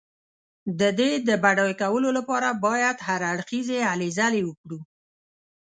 د 0.79 0.81
دې 0.99 1.11
د 1.27 1.29
بډای 1.43 1.73
کولو 1.81 2.09
لپاره 2.17 2.49
باید 2.65 2.97
هر 3.07 3.21
اړخیزې 3.33 3.79
هلې 3.89 4.09
ځلې 4.19 4.41
وکړو. 4.45 4.79